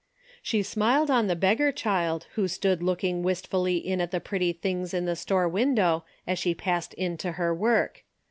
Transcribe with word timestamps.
She 0.41 0.63
smiled 0.63 1.11
on 1.11 1.27
the 1.27 1.35
beggar 1.35 1.71
child 1.71 2.25
who 2.33 2.47
stood 2.47 2.81
looking 2.81 3.21
wist 3.21 3.45
fully 3.45 3.77
in 3.77 4.01
at 4.01 4.09
the 4.09 4.19
pretty 4.19 4.51
things, 4.51 4.95
in 4.95 5.05
the 5.05 5.15
store 5.15 5.47
win 5.47 5.75
dow 5.75 6.05
as 6.25 6.39
she 6.39 6.55
passed 6.55 6.95
in 6.95 7.17
to 7.17 7.33
her 7.33 7.53
work. 7.53 8.03